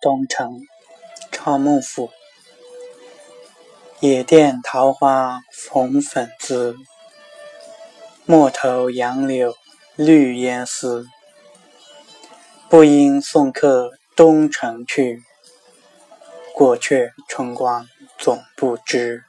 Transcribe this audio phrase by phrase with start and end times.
[0.00, 0.60] 东城，
[1.32, 2.10] 赵孟府。
[3.98, 5.40] 野店桃花
[5.70, 6.76] 红粉姿，
[8.24, 9.56] 陌头杨柳
[9.96, 11.08] 绿烟丝。
[12.68, 15.24] 不应送客东城去，
[16.54, 19.24] 过却春光总不知。